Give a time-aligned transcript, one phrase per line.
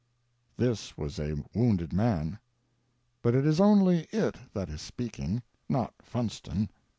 [0.57, 2.39] (This was a wounded man.)
[3.21, 6.71] But it is only It that is speaking, not Funston.